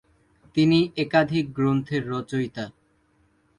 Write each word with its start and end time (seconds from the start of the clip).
তিনি 0.55 0.79
একাধিক 0.97 1.45
গ্রন্থের 1.53 2.03
রচয়িতা। 2.09 2.65